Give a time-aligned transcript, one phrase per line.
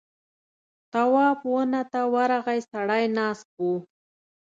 [0.93, 3.61] تواب ونه ته ورغی سړی ناست و.